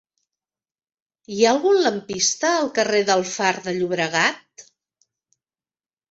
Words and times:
Hi 1.33 1.41
ha 1.41 1.49
algun 1.49 1.75
lampista 1.87 2.53
al 2.61 2.71
carrer 2.79 3.01
del 3.09 3.21
Far 3.33 3.51
de 3.67 3.73
Llobregat? 3.75 4.65